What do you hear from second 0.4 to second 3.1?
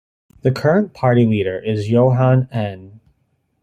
The current party leader is Johan Ehn.